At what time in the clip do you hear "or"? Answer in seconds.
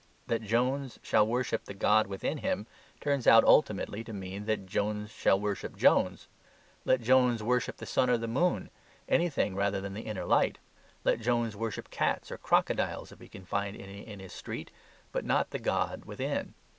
8.09-8.17, 12.31-12.39